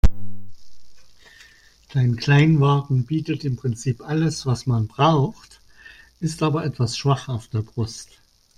[1.93, 5.61] Dein Kleinwagen bietet im Prinzip alles, was man braucht,
[6.19, 8.09] ist aber etwas schwach auf der Brust.